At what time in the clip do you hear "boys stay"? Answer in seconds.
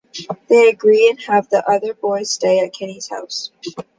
1.93-2.57